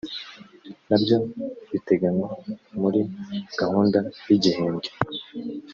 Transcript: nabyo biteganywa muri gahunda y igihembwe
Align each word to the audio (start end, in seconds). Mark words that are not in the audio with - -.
nabyo 0.87 1.17
biteganywa 1.71 2.29
muri 2.81 2.99
gahunda 3.59 3.99
y 4.27 4.31
igihembwe 4.37 4.89